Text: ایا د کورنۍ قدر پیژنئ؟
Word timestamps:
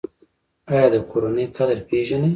ایا 0.71 0.85
د 0.93 0.95
کورنۍ 1.09 1.45
قدر 1.57 1.77
پیژنئ؟ 1.89 2.29